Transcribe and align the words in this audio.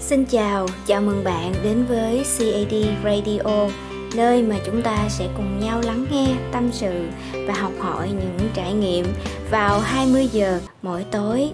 Xin 0.00 0.24
chào, 0.24 0.66
chào 0.86 1.00
mừng 1.00 1.24
bạn 1.24 1.52
đến 1.64 1.84
với 1.88 2.24
CAD 2.38 2.74
Radio, 3.04 3.68
nơi 4.14 4.42
mà 4.42 4.56
chúng 4.66 4.82
ta 4.82 5.08
sẽ 5.08 5.28
cùng 5.36 5.60
nhau 5.60 5.80
lắng 5.84 6.06
nghe, 6.10 6.26
tâm 6.52 6.68
sự 6.72 7.08
và 7.46 7.54
học 7.54 7.72
hỏi 7.78 8.08
những 8.08 8.50
trải 8.54 8.72
nghiệm 8.72 9.06
vào 9.50 9.80
20 9.80 10.28
giờ 10.32 10.60
mỗi 10.82 11.04
tối. 11.10 11.50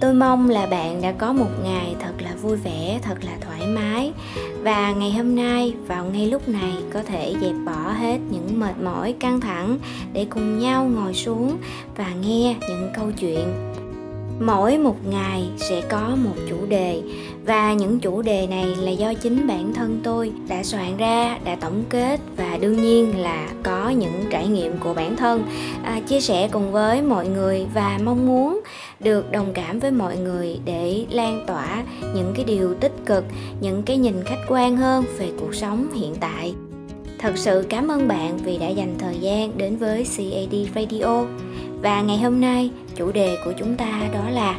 Tôi 0.00 0.14
mong 0.14 0.50
là 0.50 0.66
bạn 0.66 1.02
đã 1.02 1.12
có 1.12 1.32
một 1.32 1.50
ngày 1.64 1.94
thật 2.00 2.12
là 2.18 2.34
vui 2.42 2.56
vẻ, 2.56 2.98
thật 3.02 3.16
là 3.24 3.36
thoải 3.40 3.66
mái 3.66 4.12
và 4.62 4.92
ngày 4.92 5.12
hôm 5.12 5.36
nay 5.36 5.74
vào 5.86 6.04
ngay 6.04 6.26
lúc 6.26 6.48
này 6.48 6.72
có 6.92 7.02
thể 7.02 7.34
dẹp 7.40 7.54
bỏ 7.66 7.92
hết 8.00 8.18
những 8.30 8.60
mệt 8.60 8.74
mỏi 8.82 9.14
căng 9.20 9.40
thẳng 9.40 9.78
để 10.12 10.26
cùng 10.30 10.58
nhau 10.58 10.84
ngồi 10.84 11.14
xuống 11.14 11.56
và 11.96 12.10
nghe 12.22 12.56
những 12.68 12.88
câu 12.94 13.06
chuyện 13.20 13.73
mỗi 14.40 14.78
một 14.78 14.96
ngày 15.10 15.48
sẽ 15.56 15.82
có 15.88 16.16
một 16.24 16.34
chủ 16.48 16.66
đề 16.68 17.02
và 17.46 17.72
những 17.72 18.00
chủ 18.00 18.22
đề 18.22 18.46
này 18.46 18.66
là 18.66 18.90
do 18.90 19.14
chính 19.14 19.46
bản 19.46 19.74
thân 19.74 20.00
tôi 20.04 20.32
đã 20.48 20.62
soạn 20.62 20.96
ra 20.96 21.38
đã 21.44 21.56
tổng 21.60 21.84
kết 21.88 22.20
và 22.36 22.58
đương 22.60 22.82
nhiên 22.82 23.18
là 23.18 23.48
có 23.62 23.88
những 23.88 24.24
trải 24.30 24.46
nghiệm 24.48 24.78
của 24.78 24.94
bản 24.94 25.16
thân. 25.16 25.44
À, 25.84 26.00
chia 26.00 26.20
sẻ 26.20 26.48
cùng 26.52 26.72
với 26.72 27.02
mọi 27.02 27.28
người 27.28 27.66
và 27.74 27.98
mong 28.04 28.26
muốn 28.26 28.60
được 29.00 29.32
đồng 29.32 29.52
cảm 29.54 29.80
với 29.80 29.90
mọi 29.90 30.16
người 30.16 30.58
để 30.64 31.06
lan 31.10 31.44
tỏa 31.46 31.84
những 32.14 32.32
cái 32.36 32.44
điều 32.44 32.74
tích 32.74 32.94
cực 33.06 33.24
những 33.60 33.82
cái 33.82 33.96
nhìn 33.96 34.24
khách 34.24 34.44
quan 34.48 34.76
hơn 34.76 35.04
về 35.18 35.28
cuộc 35.40 35.54
sống 35.54 35.86
hiện 35.94 36.14
tại. 36.20 36.54
Thật 37.18 37.32
sự 37.36 37.66
cảm 37.68 37.88
ơn 37.88 38.08
bạn 38.08 38.38
vì 38.44 38.58
đã 38.58 38.68
dành 38.68 38.94
thời 38.98 39.18
gian 39.18 39.58
đến 39.58 39.76
với 39.76 40.06
cad 40.18 40.54
radio 40.74 41.24
và 41.84 42.02
ngày 42.02 42.18
hôm 42.18 42.40
nay, 42.40 42.70
chủ 42.94 43.12
đề 43.12 43.36
của 43.44 43.52
chúng 43.58 43.76
ta 43.76 44.08
đó 44.12 44.30
là 44.30 44.58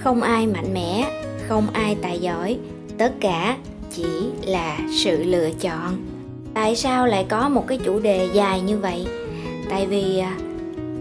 không 0.00 0.22
ai 0.22 0.46
mạnh 0.46 0.74
mẽ, 0.74 1.10
không 1.48 1.66
ai 1.72 1.96
tài 2.02 2.18
giỏi, 2.18 2.58
tất 2.98 3.12
cả 3.20 3.56
chỉ 3.90 4.06
là 4.46 4.78
sự 4.90 5.22
lựa 5.24 5.50
chọn. 5.60 5.96
Tại 6.54 6.76
sao 6.76 7.06
lại 7.06 7.26
có 7.28 7.48
một 7.48 7.64
cái 7.66 7.78
chủ 7.84 7.98
đề 7.98 8.28
dài 8.32 8.60
như 8.60 8.78
vậy? 8.78 9.06
Tại 9.70 9.86
vì 9.86 10.18
à, 10.18 10.36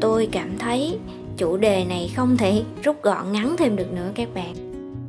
tôi 0.02 0.30
cảm 0.32 0.58
thấy 0.58 0.98
chủ 1.38 1.58
đề 1.58 1.86
này 1.86 2.12
không 2.16 2.38
thể 2.38 2.64
rút 2.84 3.04
gọn 3.04 3.32
ngắn 3.32 3.56
thêm 3.58 3.76
được 3.76 3.94
nữa 3.94 4.12
các 4.16 4.28
bạn. 4.34 4.54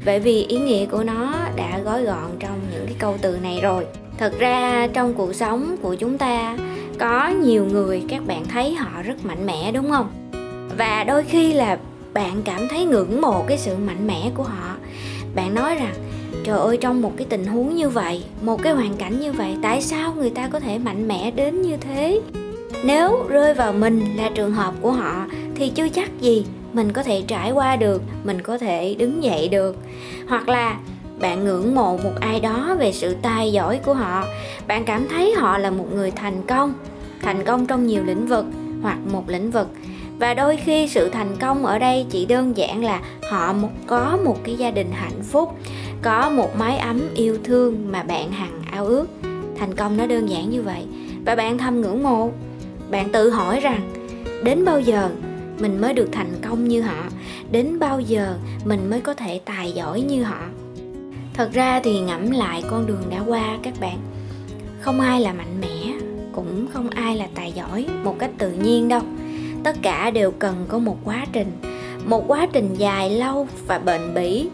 Bởi 0.06 0.20
vì 0.20 0.44
ý 0.44 0.58
nghĩa 0.58 0.86
của 0.86 1.04
nó 1.04 1.34
đã 1.56 1.80
gói 1.84 2.02
gọn 2.02 2.30
trong 2.38 2.60
những 2.72 2.86
cái 2.86 2.94
câu 2.98 3.16
từ 3.22 3.38
này 3.42 3.60
rồi. 3.60 3.86
Thật 4.18 4.32
ra, 4.38 4.88
trong 4.92 5.14
cuộc 5.14 5.34
sống 5.34 5.76
của 5.82 5.94
chúng 5.94 6.18
ta, 6.18 6.58
có 6.98 7.28
nhiều 7.28 7.64
người 7.64 8.02
các 8.08 8.26
bạn 8.26 8.44
thấy 8.44 8.74
họ 8.74 9.02
rất 9.02 9.24
mạnh 9.24 9.46
mẽ, 9.46 9.72
đúng 9.72 9.90
không? 9.90 10.10
Và 10.78 11.04
đôi 11.04 11.24
khi 11.24 11.52
là 11.52 11.78
bạn 12.12 12.42
cảm 12.44 12.68
thấy 12.68 12.84
ngưỡng 12.84 13.20
mộ 13.20 13.44
cái 13.46 13.58
sự 13.58 13.76
mạnh 13.76 14.06
mẽ 14.06 14.30
của 14.34 14.42
họ. 14.42 14.76
Bạn 15.34 15.54
nói 15.54 15.74
rằng, 15.74 15.94
trời 16.44 16.58
ơi, 16.58 16.78
trong 16.80 17.02
một 17.02 17.12
cái 17.16 17.26
tình 17.30 17.46
huống 17.46 17.76
như 17.76 17.88
vậy, 17.88 18.24
một 18.42 18.62
cái 18.62 18.72
hoàn 18.72 18.96
cảnh 18.96 19.20
như 19.20 19.32
vậy, 19.32 19.56
tại 19.62 19.82
sao 19.82 20.14
người 20.14 20.30
ta 20.30 20.48
có 20.48 20.60
thể 20.60 20.78
mạnh 20.78 21.08
mẽ 21.08 21.30
đến 21.30 21.62
như 21.62 21.76
thế? 21.76 22.20
Nếu 22.84 23.26
rơi 23.28 23.54
vào 23.54 23.72
mình 23.72 24.16
là 24.16 24.30
trường 24.34 24.52
hợp 24.52 24.74
của 24.80 24.92
họ, 24.92 25.26
thì 25.54 25.68
chưa 25.68 25.88
chắc 25.88 26.20
gì 26.20 26.44
mình 26.72 26.92
có 26.92 27.02
thể 27.02 27.22
trải 27.26 27.50
qua 27.50 27.76
được, 27.76 28.02
mình 28.24 28.42
có 28.42 28.58
thể 28.58 28.94
đứng 28.98 29.22
dậy 29.22 29.48
được. 29.48 29.76
Hoặc 30.28 30.48
là 30.48 30.78
bạn 31.20 31.44
ngưỡng 31.44 31.74
mộ 31.74 31.96
một 31.96 32.12
ai 32.20 32.40
đó 32.40 32.76
về 32.78 32.92
sự 32.92 33.16
tài 33.22 33.52
giỏi 33.52 33.80
của 33.84 33.94
họ. 33.94 34.24
Bạn 34.66 34.84
cảm 34.84 35.08
thấy 35.08 35.34
họ 35.34 35.58
là 35.58 35.70
một 35.70 35.86
người 35.94 36.10
thành 36.10 36.42
công 36.46 36.74
thành 37.22 37.44
công 37.44 37.66
trong 37.66 37.86
nhiều 37.86 38.04
lĩnh 38.04 38.26
vực 38.26 38.44
hoặc 38.82 38.98
một 39.12 39.28
lĩnh 39.28 39.50
vực 39.50 39.68
và 40.20 40.34
đôi 40.34 40.56
khi 40.56 40.88
sự 40.88 41.08
thành 41.08 41.36
công 41.40 41.66
ở 41.66 41.78
đây 41.78 42.06
chỉ 42.10 42.26
đơn 42.26 42.56
giản 42.56 42.84
là 42.84 43.00
họ 43.30 43.54
có 43.86 44.18
một 44.24 44.36
cái 44.44 44.56
gia 44.56 44.70
đình 44.70 44.90
hạnh 44.92 45.22
phúc, 45.22 45.58
có 46.02 46.30
một 46.30 46.56
mái 46.58 46.78
ấm 46.78 47.00
yêu 47.14 47.38
thương 47.44 47.92
mà 47.92 48.02
bạn 48.02 48.32
hằng 48.32 48.62
ao 48.70 48.86
ước. 48.86 49.06
Thành 49.58 49.74
công 49.74 49.96
nó 49.96 50.06
đơn 50.06 50.28
giản 50.28 50.50
như 50.50 50.62
vậy. 50.62 50.84
Và 51.26 51.34
bạn 51.34 51.58
thầm 51.58 51.80
ngưỡng 51.80 52.02
mộ. 52.02 52.30
Bạn 52.90 53.08
tự 53.12 53.30
hỏi 53.30 53.60
rằng, 53.60 53.92
đến 54.44 54.64
bao 54.64 54.80
giờ 54.80 55.10
mình 55.58 55.80
mới 55.80 55.94
được 55.94 56.08
thành 56.12 56.32
công 56.48 56.68
như 56.68 56.82
họ? 56.82 57.04
Đến 57.50 57.78
bao 57.78 58.00
giờ 58.00 58.34
mình 58.64 58.90
mới 58.90 59.00
có 59.00 59.14
thể 59.14 59.40
tài 59.44 59.72
giỏi 59.72 60.00
như 60.00 60.22
họ? 60.22 60.40
Thật 61.34 61.50
ra 61.52 61.80
thì 61.80 62.00
ngẫm 62.00 62.30
lại 62.30 62.62
con 62.70 62.86
đường 62.86 63.02
đã 63.10 63.20
qua 63.26 63.58
các 63.62 63.74
bạn, 63.80 63.98
không 64.80 65.00
ai 65.00 65.20
là 65.20 65.32
mạnh 65.32 65.60
mẽ, 65.60 65.92
cũng 66.32 66.66
không 66.72 66.90
ai 66.90 67.16
là 67.16 67.26
tài 67.34 67.52
giỏi 67.52 67.86
một 68.04 68.16
cách 68.18 68.30
tự 68.38 68.52
nhiên 68.52 68.88
đâu 68.88 69.02
tất 69.64 69.76
cả 69.82 70.10
đều 70.10 70.30
cần 70.30 70.64
có 70.68 70.78
một 70.78 70.96
quá 71.04 71.26
trình, 71.32 71.52
một 72.04 72.24
quá 72.28 72.46
trình 72.52 72.74
dài 72.74 73.10
lâu 73.10 73.48
và 73.66 73.78
bền 73.78 74.14
bỉ, 74.14 74.48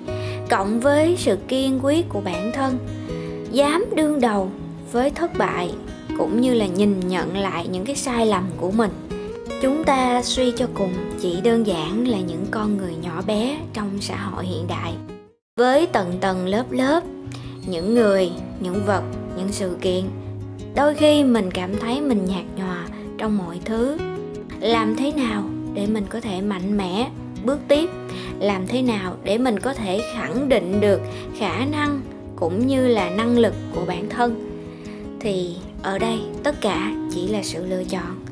cộng 0.51 0.81
với 0.81 1.17
sự 1.19 1.39
kiên 1.49 1.79
quyết 1.83 2.09
của 2.09 2.21
bản 2.21 2.53
thân. 2.55 2.79
Dám 3.51 3.85
đương 3.97 4.21
đầu 4.21 4.51
với 4.93 5.11
thất 5.11 5.39
bại 5.39 5.71
cũng 6.19 6.41
như 6.41 6.55
là 6.55 6.67
nhìn 6.67 7.01
nhận 7.01 7.37
lại 7.37 7.69
những 7.69 7.85
cái 7.85 7.97
sai 7.97 8.27
lầm 8.27 8.45
của 8.57 8.71
mình. 8.71 8.91
Chúng 9.63 9.85
ta 9.85 10.23
suy 10.23 10.53
cho 10.57 10.67
cùng, 10.75 10.93
chỉ 11.21 11.41
đơn 11.41 11.67
giản 11.67 12.09
là 12.09 12.19
những 12.19 12.47
con 12.51 12.77
người 12.77 12.95
nhỏ 13.03 13.23
bé 13.27 13.59
trong 13.73 13.91
xã 14.01 14.17
hội 14.17 14.47
hiện 14.47 14.67
đại. 14.69 14.93
Với 15.57 15.87
tầng 15.87 16.13
tầng 16.21 16.47
lớp 16.47 16.65
lớp, 16.71 17.03
những 17.67 17.95
người, 17.95 18.31
những 18.61 18.85
vật, 18.87 19.03
những 19.37 19.53
sự 19.53 19.77
kiện, 19.81 20.05
đôi 20.75 20.95
khi 20.95 21.25
mình 21.25 21.51
cảm 21.51 21.77
thấy 21.77 22.01
mình 22.01 22.25
nhạt 22.25 22.45
nhòa 22.57 22.87
trong 23.19 23.39
mọi 23.39 23.61
thứ 23.65 23.97
làm 24.61 24.97
thế 24.97 25.13
nào 25.13 25.45
để 25.75 25.87
mình 25.87 26.05
có 26.09 26.21
thể 26.21 26.41
mạnh 26.41 26.77
mẽ? 26.77 27.11
Bước 27.45 27.59
tiếp, 27.69 27.91
làm 28.39 28.67
thế 28.67 28.83
nào 28.83 29.17
để 29.25 29.39
mình 29.39 29.59
có 29.59 29.75
thể 29.75 30.01
khẳng 30.15 30.49
định 30.49 30.81
được 30.81 31.01
khả 31.39 31.65
năng 31.65 32.01
cũng 32.37 32.67
như 32.67 32.89
là 32.89 33.11
năng 33.11 33.39
lực 33.39 33.55
của 33.75 33.85
bản 33.87 34.09
thân? 34.09 34.53
Thì 35.21 35.57
ở 35.83 35.99
đây 35.99 36.19
tất 36.43 36.61
cả 36.61 36.93
chỉ 37.15 37.29
là 37.29 37.43
sự 37.43 37.67
lựa 37.67 37.85
chọn. 37.85 38.25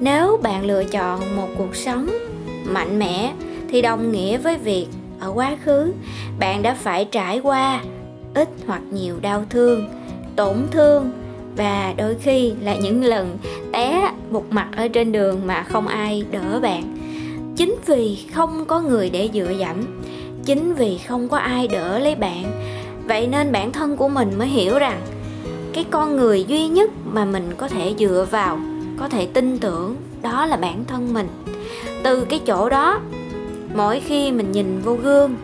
Nếu 0.00 0.40
bạn 0.42 0.64
lựa 0.64 0.84
chọn 0.84 1.36
một 1.36 1.48
cuộc 1.58 1.76
sống 1.76 2.10
mạnh 2.64 2.98
mẽ 2.98 3.32
thì 3.68 3.82
đồng 3.82 4.12
nghĩa 4.12 4.38
với 4.38 4.58
việc 4.58 4.86
ở 5.20 5.32
quá 5.34 5.56
khứ, 5.64 5.92
bạn 6.38 6.62
đã 6.62 6.74
phải 6.74 7.04
trải 7.04 7.40
qua 7.40 7.82
ít 8.34 8.48
hoặc 8.66 8.82
nhiều 8.92 9.16
đau 9.20 9.44
thương, 9.50 9.88
tổn 10.36 10.56
thương 10.70 11.10
và 11.56 11.94
đôi 11.96 12.16
khi 12.22 12.52
là 12.60 12.76
những 12.76 13.04
lần 13.04 13.38
té 13.72 14.12
một 14.30 14.44
mặt 14.50 14.68
ở 14.76 14.88
trên 14.88 15.12
đường 15.12 15.40
mà 15.46 15.62
không 15.62 15.86
ai 15.86 16.24
đỡ 16.30 16.60
bạn. 16.60 16.96
Chính 17.56 17.74
vì 17.86 18.18
không 18.34 18.64
có 18.64 18.80
người 18.80 19.10
để 19.10 19.30
dựa 19.34 19.52
dẫm, 19.58 19.76
chính 20.44 20.74
vì 20.74 20.98
không 20.98 21.28
có 21.28 21.36
ai 21.36 21.68
đỡ 21.68 21.98
lấy 21.98 22.14
bạn, 22.14 22.44
vậy 23.06 23.26
nên 23.26 23.52
bản 23.52 23.72
thân 23.72 23.96
của 23.96 24.08
mình 24.08 24.38
mới 24.38 24.48
hiểu 24.48 24.78
rằng 24.78 25.00
cái 25.72 25.84
con 25.90 26.16
người 26.16 26.44
duy 26.44 26.68
nhất 26.68 26.90
mà 27.04 27.24
mình 27.24 27.50
có 27.56 27.68
thể 27.68 27.94
dựa 27.98 28.26
vào, 28.30 28.58
có 28.98 29.08
thể 29.08 29.26
tin 29.26 29.58
tưởng 29.58 29.96
đó 30.22 30.46
là 30.46 30.56
bản 30.56 30.84
thân 30.84 31.14
mình. 31.14 31.28
Từ 32.02 32.24
cái 32.24 32.40
chỗ 32.46 32.68
đó, 32.68 33.00
mỗi 33.74 34.00
khi 34.00 34.32
mình 34.32 34.52
nhìn 34.52 34.80
vô 34.80 34.94
gương, 34.94 35.36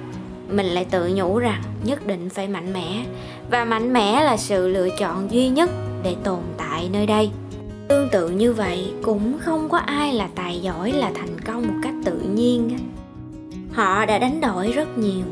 mình 0.51 0.67
lại 0.67 0.85
tự 0.85 1.11
nhủ 1.15 1.39
rằng 1.39 1.63
nhất 1.85 2.07
định 2.07 2.31
phải 2.31 2.49
mạnh 2.49 2.73
mẽ. 2.73 3.05
Và 3.51 3.65
mạnh 3.65 3.93
mẽ 3.93 4.25
là 4.25 4.37
sự 4.37 4.69
lựa 4.69 4.89
chọn 4.99 5.31
duy 5.31 5.49
nhất 5.49 5.71
để 6.03 6.17
tồn 6.25 6.41
tại 6.57 6.91
nơi 6.93 7.07
đây. 7.07 7.31
Tương 7.89 8.09
tự 8.13 8.29
như 8.29 8.53
vậy, 8.53 8.93
cũng 9.03 9.39
không 9.41 9.69
có 9.69 9.79
ai 9.79 10.13
là 10.13 10.29
tài 10.35 10.61
giỏi, 10.61 10.93
là 10.93 11.11
thành 11.15 11.41
công 11.41 11.67
một 11.67 11.75
cách 11.83 11.95
tự 12.05 12.19
nhiên 12.19 12.79
họ 13.73 14.07
đã 14.07 14.19
đánh 14.19 14.41
đổi 14.41 14.73
rất 14.73 14.99
nhiều. 14.99 15.25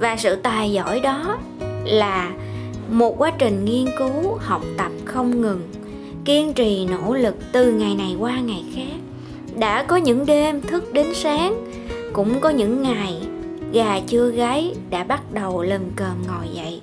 Và 0.00 0.16
sự 0.16 0.36
tài 0.36 0.72
giỏi 0.72 1.00
đó 1.00 1.38
là 1.84 2.30
một 2.90 3.14
quá 3.18 3.30
trình 3.38 3.64
nghiên 3.64 3.86
cứu, 3.98 4.38
học 4.40 4.62
tập 4.76 4.92
không 5.04 5.40
ngừng, 5.40 5.62
kiên 6.24 6.52
trì 6.52 6.86
nỗ 6.86 7.14
lực 7.14 7.34
từ 7.52 7.72
ngày 7.72 7.94
này 7.94 8.16
qua 8.18 8.40
ngày 8.40 8.64
khác. 8.74 8.98
Đã 9.58 9.82
có 9.82 9.96
những 9.96 10.26
đêm 10.26 10.60
thức 10.60 10.92
đến 10.92 11.06
sáng, 11.14 11.72
cũng 12.12 12.40
có 12.40 12.50
những 12.50 12.82
ngày 12.82 13.22
gà 13.72 14.00
chưa 14.06 14.30
gáy 14.30 14.74
đã 14.90 15.04
bắt 15.04 15.32
đầu 15.32 15.62
lầm 15.62 15.82
cơm 15.96 16.22
ngồi 16.26 16.48
dậy 16.54 16.80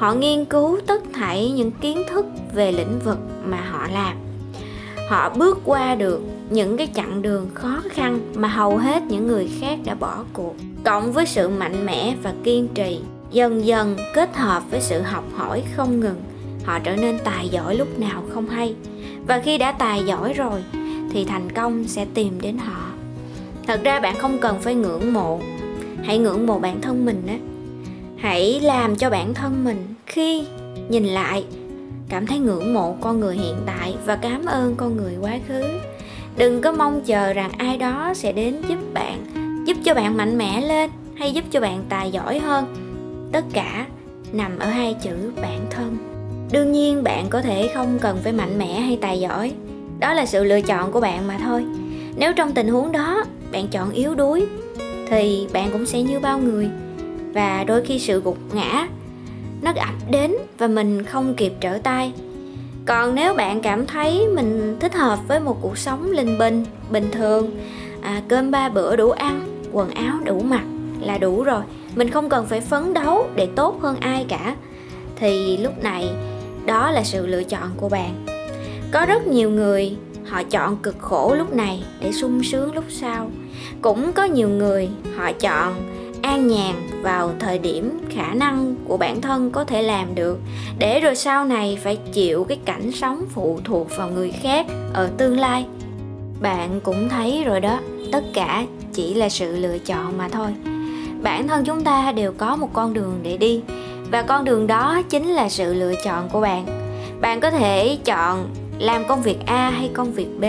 họ 0.00 0.14
nghiên 0.14 0.44
cứu 0.44 0.78
tất 0.86 1.02
thảy 1.12 1.50
những 1.50 1.70
kiến 1.70 2.02
thức 2.08 2.26
về 2.54 2.72
lĩnh 2.72 2.98
vực 3.04 3.18
mà 3.44 3.60
họ 3.70 3.86
làm. 3.92 4.16
Họ 5.08 5.30
bước 5.36 5.58
qua 5.64 5.94
được 5.94 6.20
những 6.50 6.76
cái 6.76 6.88
chặng 6.94 7.22
đường 7.22 7.48
khó 7.54 7.82
khăn 7.90 8.20
mà 8.34 8.48
hầu 8.48 8.76
hết 8.76 9.02
những 9.02 9.26
người 9.26 9.50
khác 9.60 9.78
đã 9.84 9.94
bỏ 9.94 10.24
cuộc. 10.32 10.54
Cộng 10.84 11.12
với 11.12 11.26
sự 11.26 11.48
mạnh 11.48 11.86
mẽ 11.86 12.14
và 12.22 12.34
kiên 12.44 12.68
trì, 12.74 13.00
dần 13.30 13.66
dần 13.66 13.96
kết 14.14 14.36
hợp 14.36 14.62
với 14.70 14.80
sự 14.80 15.00
học 15.00 15.24
hỏi 15.36 15.62
không 15.76 16.00
ngừng, 16.00 16.22
họ 16.64 16.78
trở 16.78 16.96
nên 16.96 17.18
tài 17.24 17.48
giỏi 17.48 17.74
lúc 17.76 17.98
nào 17.98 18.24
không 18.34 18.48
hay. 18.48 18.74
Và 19.26 19.40
khi 19.44 19.58
đã 19.58 19.72
tài 19.72 20.02
giỏi 20.06 20.32
rồi, 20.32 20.60
thì 21.12 21.24
thành 21.24 21.52
công 21.52 21.84
sẽ 21.84 22.06
tìm 22.14 22.40
đến 22.40 22.58
họ. 22.58 22.92
Thật 23.66 23.80
ra 23.84 24.00
bạn 24.00 24.18
không 24.18 24.38
cần 24.38 24.60
phải 24.60 24.74
ngưỡng 24.74 25.12
mộ. 25.12 25.40
Hãy 26.02 26.18
ngưỡng 26.18 26.46
mộ 26.46 26.58
bản 26.58 26.80
thân 26.80 27.04
mình 27.04 27.22
á 27.26 27.49
hãy 28.20 28.60
làm 28.60 28.96
cho 28.96 29.10
bản 29.10 29.34
thân 29.34 29.64
mình 29.64 29.94
khi 30.06 30.44
nhìn 30.88 31.04
lại, 31.04 31.44
cảm 32.08 32.26
thấy 32.26 32.38
ngưỡng 32.38 32.74
mộ 32.74 32.96
con 33.00 33.20
người 33.20 33.36
hiện 33.36 33.56
tại 33.66 33.94
và 34.06 34.16
cảm 34.16 34.46
ơn 34.46 34.74
con 34.76 34.96
người 34.96 35.16
quá 35.20 35.38
khứ. 35.48 35.62
Đừng 36.36 36.60
có 36.60 36.72
mong 36.72 37.00
chờ 37.00 37.32
rằng 37.32 37.50
ai 37.58 37.76
đó 37.76 38.12
sẽ 38.14 38.32
đến 38.32 38.56
giúp 38.68 38.78
bạn, 38.94 39.24
giúp 39.66 39.76
cho 39.84 39.94
bạn 39.94 40.16
mạnh 40.16 40.38
mẽ 40.38 40.60
lên 40.60 40.90
hay 41.14 41.32
giúp 41.32 41.44
cho 41.50 41.60
bạn 41.60 41.84
tài 41.88 42.10
giỏi 42.10 42.38
hơn. 42.38 42.64
Tất 43.32 43.44
cả 43.52 43.86
nằm 44.32 44.58
ở 44.58 44.66
hai 44.66 44.94
chữ 45.02 45.32
bản 45.42 45.60
thân. 45.70 45.96
Đương 46.52 46.72
nhiên, 46.72 47.02
bạn 47.02 47.26
có 47.30 47.42
thể 47.42 47.70
không 47.74 47.98
cần 48.00 48.18
phải 48.22 48.32
mạnh 48.32 48.58
mẽ 48.58 48.80
hay 48.80 48.98
tài 49.00 49.20
giỏi. 49.20 49.52
Đó 49.98 50.14
là 50.14 50.26
sự 50.26 50.44
lựa 50.44 50.60
chọn 50.60 50.92
của 50.92 51.00
bạn 51.00 51.26
mà 51.26 51.38
thôi. 51.42 51.64
Nếu 52.16 52.32
trong 52.32 52.52
tình 52.52 52.68
huống 52.68 52.92
đó 52.92 53.24
bạn 53.52 53.68
chọn 53.68 53.90
yếu 53.90 54.14
đuối, 54.14 54.46
thì 55.08 55.46
bạn 55.52 55.68
cũng 55.72 55.86
sẽ 55.86 56.02
như 56.02 56.20
bao 56.20 56.38
người 56.38 56.70
và 57.32 57.64
đôi 57.64 57.82
khi 57.84 57.98
sự 57.98 58.20
gục 58.20 58.38
ngã 58.54 58.88
nó 59.62 59.72
ập 59.76 60.10
đến 60.10 60.34
và 60.58 60.66
mình 60.66 61.02
không 61.02 61.34
kịp 61.34 61.52
trở 61.60 61.78
tay. 61.78 62.12
Còn 62.86 63.14
nếu 63.14 63.34
bạn 63.34 63.60
cảm 63.60 63.86
thấy 63.86 64.26
mình 64.28 64.76
thích 64.80 64.94
hợp 64.94 65.18
với 65.28 65.40
một 65.40 65.58
cuộc 65.62 65.78
sống 65.78 66.10
linh 66.10 66.38
bình 66.38 66.64
bình 66.90 67.10
thường 67.12 67.50
à, 68.00 68.22
cơm 68.28 68.50
ba 68.50 68.68
bữa 68.68 68.96
đủ 68.96 69.10
ăn 69.10 69.40
quần 69.72 69.90
áo 69.90 70.18
đủ 70.24 70.40
mặc 70.40 70.64
là 71.00 71.18
đủ 71.18 71.42
rồi. 71.42 71.62
Mình 71.94 72.10
không 72.10 72.28
cần 72.28 72.46
phải 72.46 72.60
phấn 72.60 72.94
đấu 72.94 73.26
để 73.34 73.48
tốt 73.56 73.78
hơn 73.80 73.96
ai 74.00 74.26
cả. 74.28 74.56
Thì 75.16 75.56
lúc 75.56 75.82
này 75.82 76.10
đó 76.66 76.90
là 76.90 77.04
sự 77.04 77.26
lựa 77.26 77.42
chọn 77.42 77.70
của 77.76 77.88
bạn. 77.88 78.26
Có 78.92 79.06
rất 79.06 79.26
nhiều 79.26 79.50
người 79.50 79.96
họ 80.26 80.42
chọn 80.42 80.76
cực 80.76 80.98
khổ 80.98 81.34
lúc 81.34 81.54
này 81.54 81.84
để 82.00 82.12
sung 82.12 82.42
sướng 82.42 82.74
lúc 82.74 82.84
sau. 82.88 83.30
Cũng 83.82 84.12
có 84.12 84.24
nhiều 84.24 84.48
người 84.48 84.88
họ 85.16 85.32
chọn 85.32 85.74
an 86.22 86.48
nhàn 86.48 86.74
vào 87.02 87.30
thời 87.38 87.58
điểm 87.58 87.98
khả 88.10 88.34
năng 88.34 88.74
của 88.88 88.96
bản 88.96 89.20
thân 89.20 89.50
có 89.50 89.64
thể 89.64 89.82
làm 89.82 90.14
được. 90.14 90.38
Để 90.78 91.00
rồi 91.00 91.14
sau 91.16 91.44
này 91.44 91.78
phải 91.82 91.98
chịu 92.12 92.44
cái 92.44 92.58
cảnh 92.64 92.92
sống 92.92 93.24
phụ 93.34 93.60
thuộc 93.64 93.96
vào 93.96 94.10
người 94.10 94.32
khác 94.42 94.66
ở 94.92 95.10
tương 95.16 95.38
lai. 95.38 95.66
Bạn 96.40 96.80
cũng 96.80 97.08
thấy 97.08 97.44
rồi 97.44 97.60
đó, 97.60 97.80
tất 98.12 98.24
cả 98.34 98.66
chỉ 98.92 99.14
là 99.14 99.28
sự 99.28 99.56
lựa 99.56 99.78
chọn 99.78 100.18
mà 100.18 100.28
thôi. 100.28 100.54
Bản 101.22 101.48
thân 101.48 101.64
chúng 101.64 101.84
ta 101.84 102.12
đều 102.12 102.32
có 102.32 102.56
một 102.56 102.68
con 102.72 102.94
đường 102.94 103.20
để 103.22 103.36
đi, 103.36 103.62
và 104.10 104.22
con 104.22 104.44
đường 104.44 104.66
đó 104.66 105.02
chính 105.10 105.28
là 105.28 105.48
sự 105.48 105.74
lựa 105.74 105.92
chọn 106.04 106.28
của 106.28 106.40
bạn. 106.40 106.66
Bạn 107.20 107.40
có 107.40 107.50
thể 107.50 107.98
chọn 108.04 108.48
làm 108.78 109.04
công 109.08 109.22
việc 109.22 109.38
a 109.46 109.70
hay 109.70 109.90
công 109.94 110.12
việc 110.12 110.28
b. 110.40 110.44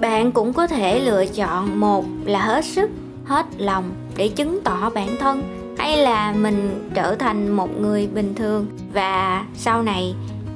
Bạn 0.00 0.32
cũng 0.32 0.52
có 0.52 0.66
thể 0.66 1.00
lựa 1.00 1.26
chọn 1.26 1.80
một 1.80 2.04
là 2.24 2.40
hết 2.40 2.64
sức 2.64 2.90
hết 3.28 3.46
lòng 3.58 3.90
để 4.16 4.28
chứng 4.28 4.60
tỏ 4.64 4.90
bản 4.90 5.16
thân. 5.20 5.42
Hay 5.78 5.96
là 5.96 6.32
mình 6.32 6.90
trở 6.94 7.14
thành 7.14 7.48
một 7.48 7.80
người 7.80 8.06
bình 8.06 8.34
thường 8.34 8.66
và 8.92 9.44
sau 9.54 9.82
này 9.82 10.14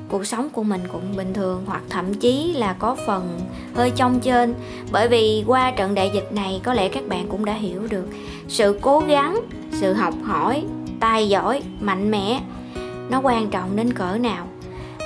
cuộc 0.09 0.27
sống 0.27 0.49
của 0.49 0.63
mình 0.63 0.81
cũng 0.93 1.17
bình 1.17 1.35
thường, 1.35 1.63
hoặc 1.67 1.83
thậm 1.89 2.15
chí 2.15 2.53
là 2.53 2.73
có 2.73 2.97
phần 3.07 3.41
hơi 3.75 3.93
trong 3.97 4.21
trên. 4.21 4.55
Bởi 4.93 5.09
vì 5.09 5.45
qua 5.47 5.71
trận 5.71 5.95
đại 5.95 6.11
dịch 6.15 6.33
này, 6.33 6.61
có 6.65 6.75
lẽ 6.75 6.89
các 6.89 7.09
bạn 7.09 7.27
cũng 7.29 7.45
đã 7.45 7.53
hiểu 7.53 7.87
được 7.91 8.07
sự 8.49 8.79
cố 8.83 9.01
gắng, 9.01 9.41
sự 9.73 9.93
học 9.93 10.15
hỏi, 10.23 10.65
tài 11.01 11.29
giỏi, 11.29 11.63
mạnh 11.81 12.11
mẽ, 12.11 12.41
nó 13.11 13.21
quan 13.23 13.51
trọng 13.51 13.77
đến 13.77 13.93
cỡ 13.93 14.17
nào. 14.21 14.47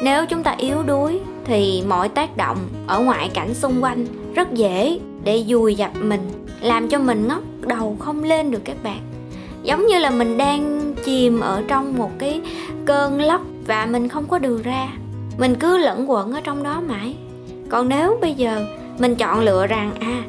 Nếu 0.02 0.26
chúng 0.26 0.42
ta 0.42 0.54
yếu 0.58 0.82
đuối, 0.82 1.20
thì 1.44 1.82
mọi 1.88 2.08
tác 2.08 2.36
động 2.36 2.58
ở 2.86 3.00
ngoại 3.00 3.30
cảnh 3.34 3.54
xung 3.54 3.82
quanh 3.84 4.06
rất 4.34 4.52
dễ 4.52 4.98
để 5.24 5.44
dùi 5.48 5.74
dập 5.74 5.90
mình, 6.00 6.30
làm 6.60 6.88
cho 6.88 6.98
mình 6.98 7.28
ngóc 7.28 7.42
đầu 7.66 7.96
không 7.98 8.24
lên 8.24 8.50
được 8.50 8.64
các 8.64 8.76
bạn. 8.82 9.00
Giống 9.62 9.86
như 9.86 9.98
là 9.98 10.10
mình 10.10 10.38
đang 10.38 10.94
chìm 11.04 11.40
ở 11.40 11.62
trong 11.68 11.98
một 11.98 12.10
cái 12.18 12.40
cơn 12.84 13.20
lốc 13.20 13.40
và 13.66 13.86
mình 13.86 14.08
không 14.08 14.26
có 14.28 14.38
đường 14.38 14.62
ra. 14.62 14.88
Mình 15.38 15.54
cứ 15.54 15.78
lẫn 15.78 16.10
quẩn 16.10 16.32
ở 16.32 16.40
trong 16.40 16.62
đó 16.62 16.82
mãi. 16.86 17.16
Còn 17.68 17.88
nếu 17.88 18.18
bây 18.20 18.34
giờ 18.34 18.66
mình 18.98 19.14
chọn 19.14 19.40
lựa 19.40 19.66
rằng 19.66 19.94
à 20.00 20.22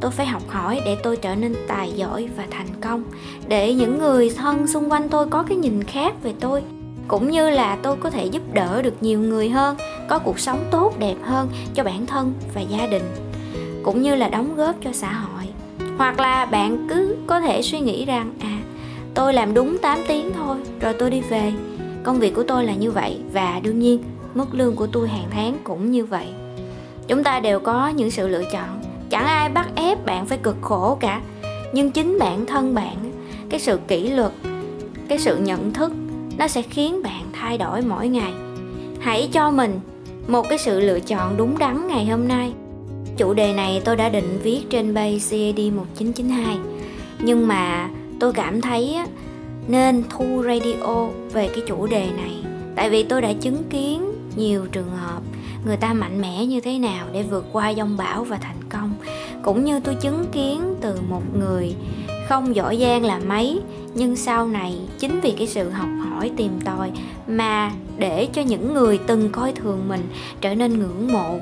tôi 0.00 0.10
phải 0.10 0.26
học 0.26 0.42
hỏi 0.48 0.80
để 0.84 0.96
tôi 1.02 1.16
trở 1.16 1.34
nên 1.34 1.54
tài 1.68 1.92
giỏi 1.92 2.28
và 2.36 2.44
thành 2.50 2.66
công, 2.80 3.04
để 3.48 3.74
những 3.74 3.98
người 3.98 4.30
thân 4.30 4.66
xung 4.66 4.92
quanh 4.92 5.08
tôi 5.08 5.26
có 5.26 5.42
cái 5.42 5.56
nhìn 5.56 5.84
khác 5.84 6.14
về 6.22 6.32
tôi, 6.40 6.62
cũng 7.08 7.30
như 7.30 7.50
là 7.50 7.78
tôi 7.82 7.96
có 7.96 8.10
thể 8.10 8.26
giúp 8.26 8.42
đỡ 8.52 8.82
được 8.82 8.94
nhiều 9.00 9.20
người 9.20 9.48
hơn, 9.48 9.76
có 10.08 10.18
cuộc 10.18 10.38
sống 10.38 10.64
tốt 10.70 10.98
đẹp 10.98 11.16
hơn 11.22 11.48
cho 11.74 11.84
bản 11.84 12.06
thân 12.06 12.32
và 12.54 12.60
gia 12.60 12.86
đình, 12.86 13.02
cũng 13.82 14.02
như 14.02 14.14
là 14.14 14.28
đóng 14.28 14.56
góp 14.56 14.74
cho 14.84 14.92
xã 14.92 15.12
hội 15.12 15.44
hoặc 15.98 16.20
là 16.20 16.44
bạn 16.44 16.86
cứ 16.90 17.16
có 17.26 17.40
thể 17.40 17.62
suy 17.62 17.80
nghĩ 17.80 18.04
rằng 18.04 18.32
à 18.40 18.58
tôi 19.14 19.34
làm 19.34 19.54
đúng 19.54 19.78
8 19.78 19.98
tiếng 20.08 20.32
thôi, 20.32 20.56
rồi 20.80 20.94
tôi 20.94 21.10
đi 21.10 21.20
về. 21.20 21.52
Công 22.02 22.18
việc 22.18 22.34
của 22.34 22.42
tôi 22.42 22.64
là 22.64 22.74
như 22.74 22.90
vậy 22.90 23.18
và 23.32 23.60
đương 23.62 23.78
nhiên, 23.78 24.02
mức 24.34 24.54
lương 24.54 24.76
của 24.76 24.86
tôi 24.86 25.08
hàng 25.08 25.28
tháng 25.30 25.56
cũng 25.64 25.90
như 25.90 26.04
vậy. 26.04 26.26
Chúng 27.08 27.24
ta 27.24 27.40
đều 27.40 27.60
có 27.60 27.88
những 27.88 28.10
sự 28.10 28.28
lựa 28.28 28.44
chọn. 28.52 28.82
Chẳng 29.10 29.24
ai 29.24 29.48
bắt 29.48 29.68
ép 29.74 30.06
bạn 30.06 30.26
phải 30.26 30.38
cực 30.38 30.56
khổ 30.60 30.96
cả. 31.00 31.20
Nhưng 31.72 31.90
chính 31.90 32.18
bản 32.20 32.46
thân 32.46 32.74
bạn, 32.74 32.96
cái 33.48 33.60
sự 33.60 33.78
kỷ 33.88 34.08
luật, 34.08 34.32
cái 35.08 35.18
sự 35.18 35.36
nhận 35.36 35.72
thức, 35.72 35.92
nó 36.38 36.48
sẽ 36.48 36.62
khiến 36.62 37.02
bạn 37.02 37.22
thay 37.32 37.58
đổi 37.58 37.82
mỗi 37.82 38.08
ngày. 38.08 38.32
Hãy 39.00 39.28
cho 39.32 39.50
mình 39.50 39.80
một 40.28 40.48
cái 40.48 40.58
sự 40.58 40.80
lựa 40.80 41.00
chọn 41.00 41.36
đúng 41.36 41.58
đắn 41.58 41.88
ngày 41.88 42.06
hôm 42.06 42.28
nay 42.28 42.52
chủ 43.16 43.34
đề 43.34 43.52
này 43.52 43.82
tôi 43.84 43.96
đã 43.96 44.08
định 44.08 44.38
viết 44.42 44.60
trên 44.70 44.94
bay 44.94 45.20
CAD 45.30 45.60
1992 45.74 46.56
nhưng 47.18 47.48
mà 47.48 47.90
tôi 48.20 48.32
cảm 48.32 48.60
thấy 48.60 48.98
nên 49.68 50.02
thu 50.10 50.42
radio 50.46 51.08
về 51.32 51.48
cái 51.48 51.64
chủ 51.66 51.86
đề 51.86 52.06
này. 52.16 52.42
Tại 52.74 52.90
vì 52.90 53.02
tôi 53.02 53.22
đã 53.22 53.32
chứng 53.32 53.62
kiến 53.70 54.12
nhiều 54.36 54.66
trường 54.72 54.90
hợp 54.90 55.20
người 55.66 55.76
ta 55.76 55.92
mạnh 55.92 56.20
mẽ 56.20 56.46
như 56.46 56.60
thế 56.60 56.78
nào 56.78 57.06
để 57.12 57.22
vượt 57.22 57.44
qua 57.52 57.74
dông 57.74 57.96
bão 57.96 58.24
và 58.24 58.36
thành 58.36 58.60
công. 58.68 58.94
Cũng 59.42 59.64
như 59.64 59.80
tôi 59.80 59.94
chứng 59.94 60.26
kiến 60.32 60.74
từ 60.80 61.00
một 61.08 61.22
người 61.38 61.74
không 62.28 62.56
giỏi 62.56 62.78
giang 62.80 63.04
là 63.04 63.18
mấy, 63.18 63.60
nhưng 63.94 64.16
sau 64.16 64.46
này 64.46 64.78
chính 64.98 65.20
vì 65.20 65.30
cái 65.38 65.46
sự 65.46 65.70
học 65.70 65.88
hỏi 66.10 66.30
tìm 66.36 66.60
tòi 66.64 66.90
mà 67.26 67.72
để 67.98 68.28
cho 68.32 68.42
những 68.42 68.74
người 68.74 68.98
từng 69.06 69.28
coi 69.32 69.52
thường 69.52 69.88
mình 69.88 70.02
trở 70.40 70.54
nên 70.54 70.78
ngưỡng 70.78 71.12
mộ 71.12 71.38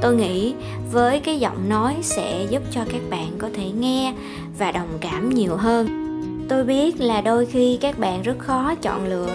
tôi 0.00 0.14
nghĩ 0.14 0.54
với 0.92 1.20
cái 1.20 1.38
giọng 1.38 1.68
nói 1.68 1.96
sẽ 2.02 2.46
giúp 2.50 2.62
cho 2.70 2.80
các 2.92 3.00
bạn 3.10 3.28
có 3.38 3.48
thể 3.54 3.70
nghe 3.70 4.14
và 4.58 4.72
đồng 4.72 4.98
cảm 5.00 5.34
nhiều 5.34 5.56
hơn. 5.56 5.88
Tôi 6.48 6.64
biết 6.64 7.00
là 7.00 7.20
đôi 7.20 7.46
khi 7.46 7.78
các 7.80 7.98
bạn 7.98 8.22
rất 8.22 8.38
khó 8.38 8.74
chọn 8.82 9.08
lựa, 9.08 9.30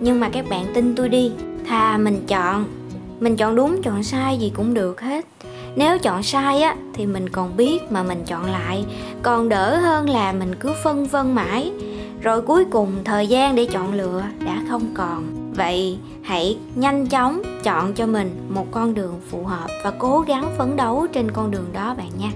nhưng 0.00 0.20
mà 0.20 0.28
các 0.28 0.44
bạn 0.50 0.66
tin 0.74 0.94
tôi 0.94 1.08
đi. 1.08 1.32
Thà 1.66 1.98
mình 1.98 2.24
chọn 2.26 2.64
mình 3.20 3.36
chọn 3.36 3.56
đúng, 3.56 3.82
chọn 3.82 4.02
sai 4.02 4.38
gì 4.38 4.52
cũng 4.56 4.74
được 4.74 5.00
hết. 5.00 5.26
Nếu 5.76 5.98
chọn 5.98 6.22
sai 6.22 6.62
á, 6.62 6.76
thì 6.94 7.06
mình 7.06 7.28
còn 7.28 7.56
biết 7.56 7.78
mà 7.90 8.02
mình 8.02 8.24
chọn 8.26 8.50
lại. 8.50 8.84
Còn 9.22 9.48
đỡ 9.48 9.76
hơn 9.76 10.10
là 10.10 10.32
mình 10.32 10.54
cứ 10.60 10.72
phân 10.84 11.06
vân 11.06 11.32
mãi. 11.32 11.72
Rồi 12.22 12.42
cuối 12.42 12.64
cùng 12.70 12.92
thời 13.04 13.26
gian 13.26 13.54
để 13.54 13.66
chọn 13.66 13.94
lựa 13.94 14.22
đã 14.44 14.62
không 14.68 14.86
còn 14.94 15.39
vậy, 15.60 15.98
hãy 16.22 16.58
nhanh 16.74 17.06
chóng 17.06 17.42
chọn 17.62 17.92
cho 17.94 18.06
mình 18.06 18.46
một 18.48 18.66
con 18.70 18.94
đường 18.94 19.20
phù 19.30 19.44
hợp 19.44 19.68
và 19.84 19.90
cố 19.98 20.20
gắng 20.20 20.54
phấn 20.58 20.76
đấu 20.76 21.06
trên 21.12 21.30
con 21.30 21.50
đường 21.50 21.66
đó 21.72 21.94
bạn 21.98 22.10
nha 22.18 22.30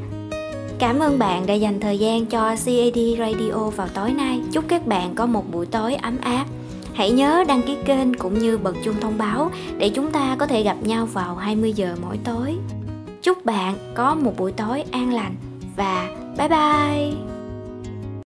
Cảm 0.78 0.98
ơn 0.98 1.18
bạn 1.18 1.46
đã 1.46 1.54
dành 1.54 1.80
thời 1.80 1.98
gian 1.98 2.26
cho 2.26 2.48
CAD 2.48 2.98
Radio 3.18 3.70
vào 3.76 3.88
tối 3.94 4.12
nay. 4.12 4.40
Chúc 4.52 4.64
các 4.68 4.86
bạn 4.86 5.14
có 5.14 5.26
một 5.26 5.44
buổi 5.52 5.66
tối 5.66 5.94
ấm 5.94 6.16
áp. 6.20 6.44
Hãy 6.94 7.10
nhớ 7.10 7.44
đăng 7.48 7.62
ký 7.62 7.76
kênh 7.84 8.14
cũng 8.14 8.38
như 8.38 8.58
bật 8.58 8.76
chuông 8.84 9.00
thông 9.00 9.18
báo 9.18 9.50
để 9.78 9.88
chúng 9.88 10.10
ta 10.10 10.36
có 10.38 10.46
thể 10.46 10.62
gặp 10.62 10.76
nhau 10.82 11.06
vào 11.06 11.36
20 11.36 11.72
giờ 11.72 11.96
mỗi 12.02 12.18
tối. 12.24 12.56
Chúc 13.22 13.44
bạn 13.44 13.74
có 13.94 14.14
một 14.14 14.32
buổi 14.38 14.52
tối 14.52 14.84
an 14.90 15.14
lành 15.14 15.34
và 15.76 16.08
bye 16.38 16.48
bye. 16.48 17.33